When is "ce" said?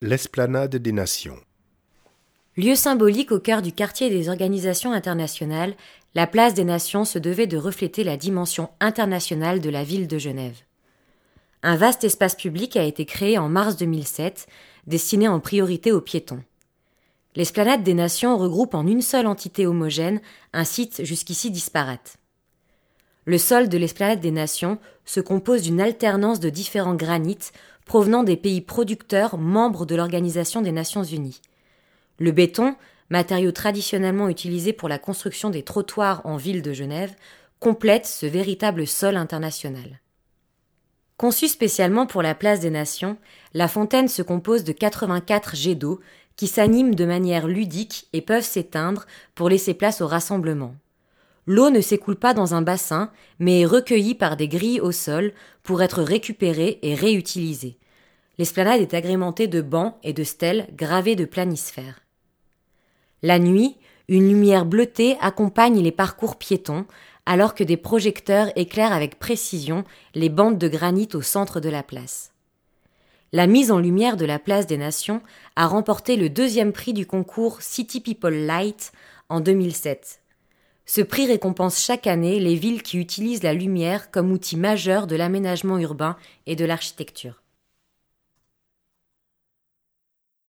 38.06-38.24, 80.90-81.02